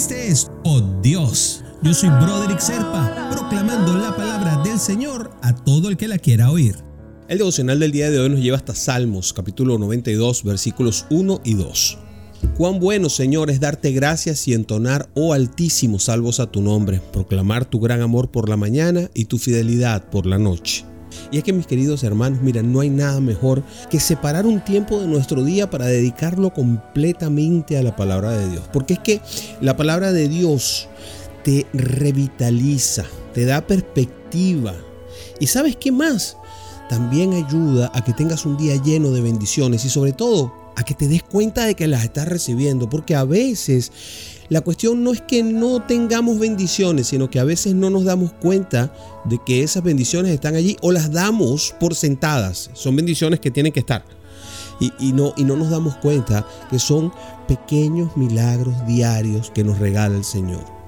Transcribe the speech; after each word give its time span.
Este 0.00 0.28
es 0.28 0.50
Oh 0.64 0.80
Dios. 1.02 1.62
Yo 1.82 1.92
soy 1.92 2.08
Broderick 2.08 2.58
Serpa, 2.58 3.28
proclamando 3.30 3.98
la 3.98 4.16
palabra 4.16 4.62
del 4.62 4.78
Señor 4.78 5.30
a 5.42 5.54
todo 5.54 5.90
el 5.90 5.98
que 5.98 6.08
la 6.08 6.16
quiera 6.16 6.50
oír. 6.50 6.74
El 7.28 7.36
devocional 7.36 7.78
del 7.78 7.92
día 7.92 8.10
de 8.10 8.18
hoy 8.18 8.30
nos 8.30 8.40
lleva 8.40 8.56
hasta 8.56 8.74
Salmos, 8.74 9.34
capítulo 9.34 9.76
92, 9.76 10.42
versículos 10.42 11.04
1 11.10 11.42
y 11.44 11.52
2. 11.52 11.98
Cuán 12.56 12.80
bueno, 12.80 13.10
Señor, 13.10 13.50
es 13.50 13.60
darte 13.60 13.92
gracias 13.92 14.48
y 14.48 14.54
entonar, 14.54 15.10
oh 15.14 15.34
Altísimo, 15.34 15.98
salvos 15.98 16.40
a 16.40 16.50
tu 16.50 16.62
nombre, 16.62 17.02
proclamar 17.12 17.66
tu 17.66 17.78
gran 17.78 18.00
amor 18.00 18.30
por 18.30 18.48
la 18.48 18.56
mañana 18.56 19.10
y 19.12 19.26
tu 19.26 19.36
fidelidad 19.36 20.08
por 20.08 20.24
la 20.24 20.38
noche. 20.38 20.86
Y 21.30 21.38
es 21.38 21.44
que 21.44 21.52
mis 21.52 21.66
queridos 21.66 22.02
hermanos, 22.02 22.40
mira, 22.42 22.62
no 22.62 22.80
hay 22.80 22.90
nada 22.90 23.20
mejor 23.20 23.62
que 23.88 24.00
separar 24.00 24.46
un 24.46 24.60
tiempo 24.64 25.00
de 25.00 25.06
nuestro 25.06 25.44
día 25.44 25.70
para 25.70 25.86
dedicarlo 25.86 26.52
completamente 26.52 27.76
a 27.78 27.82
la 27.82 27.94
palabra 27.94 28.32
de 28.32 28.48
Dios. 28.48 28.64
Porque 28.72 28.94
es 28.94 29.00
que 29.00 29.20
la 29.60 29.76
palabra 29.76 30.12
de 30.12 30.28
Dios 30.28 30.88
te 31.44 31.66
revitaliza, 31.72 33.04
te 33.32 33.44
da 33.44 33.66
perspectiva. 33.66 34.74
¿Y 35.38 35.46
sabes 35.46 35.76
qué 35.76 35.92
más? 35.92 36.36
También 36.90 37.34
ayuda 37.34 37.92
a 37.94 38.02
que 38.02 38.12
tengas 38.12 38.44
un 38.44 38.56
día 38.56 38.74
lleno 38.74 39.12
de 39.12 39.20
bendiciones 39.20 39.84
y 39.84 39.88
sobre 39.88 40.12
todo 40.12 40.52
a 40.74 40.82
que 40.82 40.94
te 40.94 41.06
des 41.06 41.22
cuenta 41.22 41.64
de 41.64 41.76
que 41.76 41.86
las 41.86 42.02
estás 42.02 42.26
recibiendo. 42.26 42.90
Porque 42.90 43.14
a 43.14 43.22
veces 43.22 43.92
la 44.48 44.60
cuestión 44.60 45.04
no 45.04 45.12
es 45.12 45.20
que 45.20 45.44
no 45.44 45.80
tengamos 45.82 46.40
bendiciones, 46.40 47.06
sino 47.06 47.30
que 47.30 47.38
a 47.38 47.44
veces 47.44 47.76
no 47.76 47.90
nos 47.90 48.02
damos 48.06 48.32
cuenta 48.32 48.92
de 49.24 49.38
que 49.46 49.62
esas 49.62 49.84
bendiciones 49.84 50.32
están 50.32 50.56
allí 50.56 50.76
o 50.82 50.90
las 50.90 51.12
damos 51.12 51.76
por 51.78 51.94
sentadas. 51.94 52.70
Son 52.72 52.96
bendiciones 52.96 53.38
que 53.38 53.52
tienen 53.52 53.72
que 53.72 53.78
estar. 53.78 54.04
Y, 54.80 55.12
no, 55.12 55.32
y 55.36 55.44
no 55.44 55.54
nos 55.54 55.70
damos 55.70 55.94
cuenta 55.98 56.44
que 56.70 56.80
son 56.80 57.12
pequeños 57.46 58.16
milagros 58.16 58.74
diarios 58.88 59.52
que 59.52 59.62
nos 59.62 59.78
regala 59.78 60.16
el 60.16 60.24
Señor. 60.24 60.79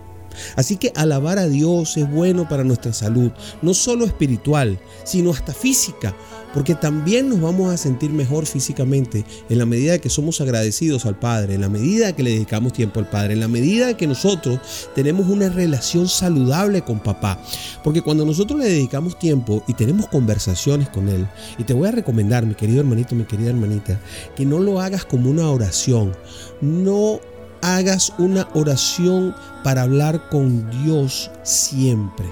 Así 0.56 0.77
que 0.77 0.92
alabar 0.97 1.38
a 1.38 1.48
Dios 1.48 1.97
es 1.97 2.11
bueno 2.11 2.48
para 2.48 2.64
nuestra 2.64 2.92
salud, 2.92 3.30
no 3.61 3.75
solo 3.75 4.05
espiritual, 4.05 4.78
sino 5.05 5.30
hasta 5.30 5.52
física, 5.52 6.14
porque 6.52 6.75
también 6.75 7.28
nos 7.28 7.41
vamos 7.41 7.72
a 7.72 7.77
sentir 7.77 8.11
mejor 8.11 8.47
físicamente 8.47 9.25
en 9.48 9.58
la 9.58 9.66
medida 9.66 9.98
que 9.98 10.10
somos 10.10 10.41
agradecidos 10.41 11.06
al 11.06 11.19
Padre, 11.19 11.55
en 11.55 11.62
la 11.62 11.69
medida 11.69 12.14
que 12.14 12.22
le 12.22 12.30
dedicamos 12.30 12.72
tiempo 12.72 13.00
al 13.00 13.08
Padre, 13.08 13.34
en 13.34 13.41
la 13.41 13.48
medida 13.48 13.97
que 13.97 14.06
nosotros 14.06 14.60
tenemos 14.94 15.28
una 15.28 15.48
relación 15.48 16.08
saludable 16.08 16.83
con 16.83 17.00
papá. 17.00 17.42
Porque 17.83 18.03
cuando 18.03 18.25
nosotros 18.25 18.60
le 18.60 18.66
dedicamos 18.66 19.19
tiempo 19.19 19.64
y 19.66 19.75
tenemos 19.75 20.08
conversaciones 20.08 20.88
con 20.88 21.08
Él, 21.08 21.27
y 21.58 21.64
te 21.64 21.75
voy 21.75 21.88
a 21.88 21.92
recomendar, 21.92 22.47
mi 22.47 22.55
querido 22.55 22.80
hermanito, 22.80 23.14
mi 23.14 23.25
querida 23.25 23.50
hermanita, 23.50 24.00
que 24.36 24.44
no 24.44 24.58
lo 24.58 24.80
hagas 24.80 25.05
como 25.05 25.30
una 25.30 25.48
oración, 25.50 26.12
no 26.60 27.20
hagas 27.62 28.12
una 28.18 28.48
oración 28.55 29.34
para 29.64 29.82
hablar 29.82 30.28
con 30.28 30.68
Dios 30.82 31.30
siempre. 31.44 32.27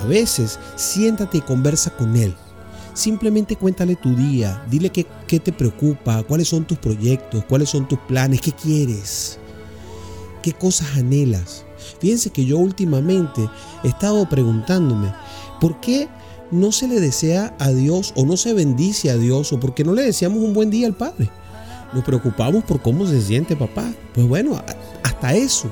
A 0.00 0.06
veces 0.06 0.58
siéntate 0.74 1.38
y 1.38 1.42
conversa 1.42 1.90
con 1.90 2.16
Él. 2.16 2.34
Simplemente 2.94 3.54
cuéntale 3.56 3.94
tu 3.94 4.16
día, 4.16 4.62
dile 4.68 4.90
qué, 4.90 5.04
te 5.38 5.52
preocupa, 5.52 6.22
cuáles 6.24 6.48
son 6.48 6.64
tus 6.64 6.78
proyectos, 6.78 7.44
cuáles 7.44 7.68
son 7.68 7.86
tus 7.86 7.98
planes, 8.00 8.40
qué 8.40 8.52
quieres, 8.52 9.38
qué 10.42 10.52
cosas 10.52 10.96
anhelas. 10.96 11.64
Fíjense 12.00 12.30
que 12.30 12.44
yo 12.44 12.58
últimamente 12.58 13.48
he 13.84 13.88
estado 13.88 14.28
preguntándome, 14.28 15.12
¿por 15.60 15.80
qué 15.80 16.08
no 16.50 16.72
se 16.72 16.88
le 16.88 17.00
desea 17.00 17.54
a 17.58 17.70
Dios 17.70 18.12
o 18.16 18.24
no 18.24 18.36
se 18.36 18.54
bendice 18.54 19.10
a 19.10 19.16
Dios 19.16 19.52
o 19.52 19.60
por 19.60 19.72
qué 19.72 19.84
no 19.84 19.94
le 19.94 20.02
deseamos 20.02 20.42
un 20.42 20.52
buen 20.52 20.70
día 20.70 20.86
al 20.86 20.94
Padre? 20.94 21.30
Nos 21.92 22.04
preocupamos 22.04 22.64
por 22.64 22.80
cómo 22.80 23.06
se 23.06 23.20
siente 23.20 23.56
papá. 23.56 23.92
Pues 24.14 24.26
bueno, 24.26 24.62
hasta 25.02 25.34
eso 25.34 25.70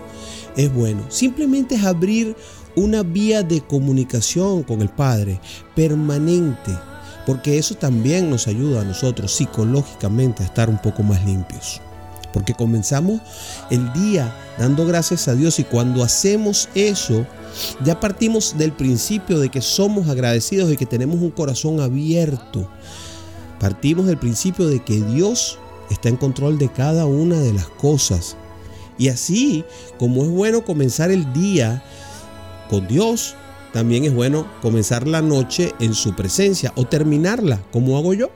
es 0.57 0.73
bueno. 0.73 1.03
Simplemente 1.09 1.77
es 1.77 1.85
abrir 1.85 2.37
una 2.75 3.03
vía 3.03 3.43
de 3.43 3.61
comunicación 3.61 4.63
con 4.63 4.83
el 4.83 4.89
Padre 4.89 5.41
permanente 5.75 6.73
porque 7.29 7.59
eso 7.59 7.75
también 7.75 8.31
nos 8.31 8.49
ayuda 8.49 8.81
a 8.81 8.85
nosotros 8.85 9.35
psicológicamente 9.35 10.43
a 10.43 10.47
estar 10.47 10.71
un 10.71 10.79
poco 10.79 11.03
más 11.03 11.23
limpios. 11.27 11.79
Porque 12.33 12.55
comenzamos 12.55 13.21
el 13.71 13.93
día 13.93 14.35
dando 14.59 14.87
gracias 14.87 15.29
a 15.29 15.35
Dios 15.35 15.59
y 15.59 15.65
cuando 15.65 16.03
hacemos 16.03 16.71
eso, 16.75 17.27
ya 17.85 18.01
partimos 18.01 18.57
del 18.57 18.73
principio 18.73 19.39
de 19.41 19.51
que 19.51 19.61
somos 19.61 20.09
agradecidos 20.09 20.73
y 20.73 20.79
que 20.79 20.87
tenemos 20.87 21.17
un 21.17 21.31
corazón 21.31 21.81
abierto. 21.81 22.67
Partimos 23.61 24.07
del 24.07 24.17
principio 24.17 24.67
de 24.67 24.83
que 24.83 24.99
Dios 24.99 25.59
está 25.91 26.09
en 26.09 26.17
control 26.17 26.59
de 26.59 26.69
cada 26.69 27.07
una 27.07 27.39
de 27.41 27.53
las 27.53 27.69
cosas. 27.69 28.37
Y 28.99 29.09
así 29.09 29.65
como 29.99 30.25
es 30.25 30.31
bueno 30.31 30.65
comenzar 30.65 31.11
el 31.11 31.33
día 31.33 31.85
con 32.69 32.87
Dios, 32.89 33.37
también 33.73 34.05
es 34.05 34.15
bueno 34.15 34.47
comenzar 34.63 35.07
la 35.07 35.23
noche 35.23 35.73
en 35.79 35.95
su 35.95 36.15
presencia 36.15 36.73
o 36.75 36.85
terminarla 36.85 37.61
como 37.71 37.97
hago 37.97 38.15
yo. 38.15 38.31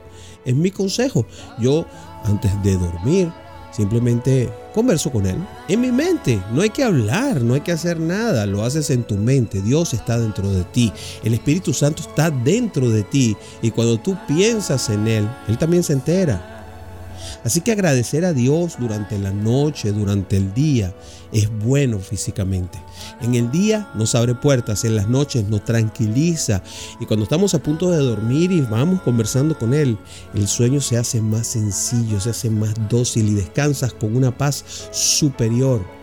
Es 0.45 0.55
mi 0.55 0.71
consejo. 0.71 1.25
Yo 1.59 1.85
antes 2.23 2.51
de 2.63 2.77
dormir 2.77 3.31
simplemente 3.71 4.49
converso 4.73 5.11
con 5.11 5.25
él 5.25 5.37
en 5.67 5.81
mi 5.81 5.91
mente. 5.91 6.41
No 6.53 6.61
hay 6.61 6.69
que 6.69 6.83
hablar, 6.83 7.41
no 7.41 7.55
hay 7.55 7.61
que 7.61 7.71
hacer 7.71 7.99
nada. 7.99 8.45
Lo 8.45 8.63
haces 8.63 8.89
en 8.89 9.03
tu 9.03 9.15
mente. 9.15 9.61
Dios 9.61 9.93
está 9.93 10.19
dentro 10.19 10.49
de 10.49 10.63
ti. 10.63 10.93
El 11.23 11.33
Espíritu 11.33 11.73
Santo 11.73 12.03
está 12.03 12.29
dentro 12.29 12.89
de 12.89 13.03
ti. 13.03 13.35
Y 13.61 13.71
cuando 13.71 13.99
tú 13.99 14.15
piensas 14.27 14.89
en 14.89 15.07
él, 15.07 15.29
él 15.47 15.57
también 15.57 15.83
se 15.83 15.93
entera. 15.93 16.52
Así 17.43 17.61
que 17.61 17.71
agradecer 17.71 18.25
a 18.25 18.33
Dios 18.33 18.75
durante 18.79 19.17
la 19.19 19.31
noche, 19.31 19.91
durante 19.91 20.37
el 20.37 20.53
día, 20.53 20.93
es 21.31 21.49
bueno 21.59 21.99
físicamente. 21.99 22.79
En 23.21 23.35
el 23.35 23.51
día 23.51 23.89
nos 23.95 24.15
abre 24.15 24.35
puertas, 24.35 24.85
en 24.85 24.95
las 24.95 25.09
noches 25.09 25.47
nos 25.47 25.65
tranquiliza 25.65 26.61
y 26.99 27.05
cuando 27.05 27.23
estamos 27.23 27.53
a 27.55 27.59
punto 27.59 27.89
de 27.89 27.97
dormir 27.97 28.51
y 28.51 28.61
vamos 28.61 29.01
conversando 29.01 29.57
con 29.57 29.73
Él, 29.73 29.97
el 30.33 30.47
sueño 30.47 30.79
se 30.79 30.97
hace 30.97 31.21
más 31.21 31.47
sencillo, 31.47 32.19
se 32.19 32.29
hace 32.29 32.49
más 32.49 32.73
dócil 32.89 33.29
y 33.29 33.33
descansas 33.33 33.93
con 33.93 34.15
una 34.15 34.37
paz 34.37 34.63
superior. 34.91 36.02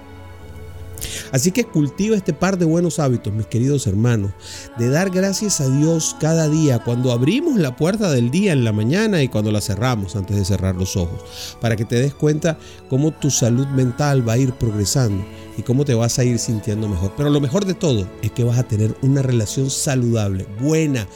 Así 1.33 1.53
que 1.53 1.65
cultiva 1.65 2.17
este 2.17 2.33
par 2.33 2.59
de 2.59 2.65
buenos 2.65 2.99
hábitos, 2.99 3.33
mis 3.33 3.47
queridos 3.47 3.87
hermanos, 3.87 4.33
de 4.79 4.89
dar 4.89 5.11
gracias 5.11 5.61
a 5.61 5.69
Dios 5.69 6.17
cada 6.21 6.49
día 6.49 6.81
cuando 6.81 7.13
abrimos 7.13 7.57
la 7.57 7.77
puerta 7.77 8.11
del 8.11 8.31
día 8.31 8.53
en 8.53 8.65
la 8.65 8.73
mañana 8.73 9.23
y 9.23 9.29
cuando 9.29 9.53
la 9.53 9.61
cerramos 9.61 10.17
antes 10.17 10.37
de 10.37 10.45
cerrar 10.45 10.75
los 10.75 10.97
ojos, 10.97 11.57
para 11.61 11.77
que 11.77 11.85
te 11.85 11.97
des 11.97 12.15
cuenta 12.15 12.59
cómo 12.89 13.13
tu 13.13 13.31
salud 13.31 13.67
mental 13.69 14.29
va 14.29 14.35
a 14.35 14.39
ir 14.39 14.53
progresando 14.55 15.25
y 15.57 15.63
cómo 15.63 15.85
te 15.85 15.95
vas 15.95 16.19
a 16.19 16.25
ir 16.25 16.39
sintiendo 16.39 16.89
mejor. 16.89 17.13
Pero 17.17 17.31
lo 17.31 17.41
mejor 17.41 17.65
de 17.65 17.75
todo 17.75 18.09
es 18.23 18.33
que 18.33 18.45
vas 18.45 18.59
a 18.59 18.65
tener 18.65 18.97
una 19.03 19.23
relación 19.23 19.71
saludable, 19.71 20.47
buena 20.61 21.07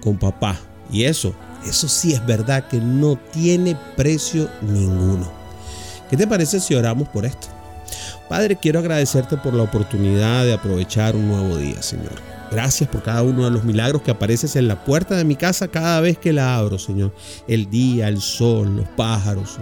con 0.00 0.18
papá. 0.18 0.58
Y 0.90 1.04
eso, 1.04 1.34
eso 1.66 1.88
sí 1.88 2.12
es 2.12 2.24
verdad 2.26 2.68
que 2.68 2.78
no 2.78 3.16
tiene 3.32 3.76
precio 3.96 4.48
ninguno. 4.60 5.26
¿Qué 6.10 6.16
te 6.16 6.26
parece 6.26 6.60
si 6.60 6.74
oramos 6.74 7.08
por 7.08 7.24
esto? 7.24 7.48
Padre, 8.32 8.56
quiero 8.56 8.78
agradecerte 8.78 9.36
por 9.36 9.52
la 9.52 9.62
oportunidad 9.62 10.46
de 10.46 10.54
aprovechar 10.54 11.14
un 11.14 11.28
nuevo 11.28 11.58
día, 11.58 11.82
Señor. 11.82 12.14
Gracias 12.50 12.88
por 12.88 13.02
cada 13.02 13.22
uno 13.22 13.44
de 13.44 13.50
los 13.50 13.62
milagros 13.62 14.00
que 14.00 14.10
apareces 14.10 14.56
en 14.56 14.68
la 14.68 14.82
puerta 14.86 15.18
de 15.18 15.24
mi 15.24 15.36
casa 15.36 15.68
cada 15.68 16.00
vez 16.00 16.16
que 16.16 16.32
la 16.32 16.56
abro, 16.56 16.78
Señor. 16.78 17.12
El 17.46 17.68
día, 17.68 18.08
el 18.08 18.22
sol, 18.22 18.74
los 18.74 18.88
pájaros, 18.96 19.58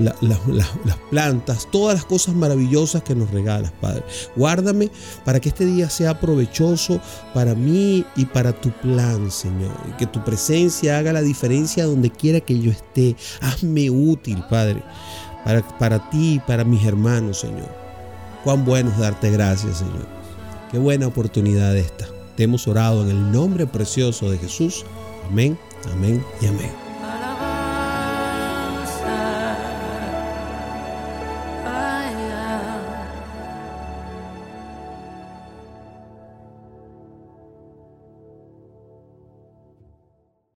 las, 0.00 0.98
plantas, 1.10 1.68
todas 1.70 1.94
las 1.94 2.04
cosas 2.04 2.34
maravillosas 2.34 3.04
que 3.04 3.14
nos 3.14 3.30
regalas, 3.30 3.70
Padre. 3.80 4.02
Guárdame 4.34 4.90
para 5.24 5.38
que 5.38 5.50
este 5.50 5.64
día 5.64 5.88
sea 5.88 6.18
provechoso 6.18 7.00
para 7.34 7.54
mí 7.54 8.04
y 8.16 8.24
para 8.24 8.52
tu 8.52 8.72
plan, 8.72 9.30
Señor. 9.30 9.70
Que 9.96 10.06
tu 10.06 10.24
presencia 10.24 10.98
haga 10.98 11.12
la 11.12 11.22
diferencia 11.22 11.84
donde 11.84 12.10
quiera 12.10 12.40
que 12.40 12.58
yo 12.58 12.72
esté. 12.72 13.14
Hazme 13.40 13.90
útil, 13.90 14.42
Padre 14.50 14.82
para, 15.78 16.10
ti 16.10 16.34
y 16.34 16.38
para 16.40 16.64
mis 16.64 16.84
hermanos, 16.84 17.40
Señor. 17.40 17.68
Cuán 18.44 18.64
bueno 18.64 18.90
es 18.90 18.98
darte 18.98 19.30
gracias, 19.30 19.78
Señor. 19.78 20.06
Qué 20.70 20.78
buena 20.78 21.06
oportunidad 21.06 21.76
esta. 21.76 22.06
Te 22.36 22.44
hemos 22.44 22.68
orado 22.68 23.02
en 23.02 23.10
el 23.10 23.32
nombre 23.32 23.66
precioso 23.66 24.30
de 24.30 24.38
Jesús. 24.38 24.84
Amén, 25.28 25.58
amén 25.92 26.22
y 26.40 26.46
amén. 26.46 26.87